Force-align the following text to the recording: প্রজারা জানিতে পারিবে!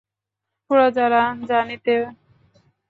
প্রজারা 0.69 1.21
জানিতে 1.49 1.93
পারিবে! 1.97 2.09